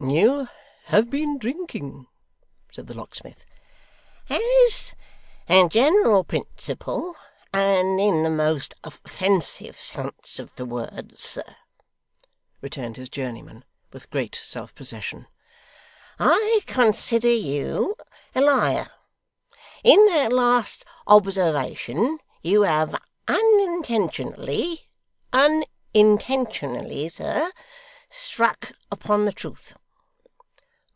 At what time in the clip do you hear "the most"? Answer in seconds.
8.22-8.74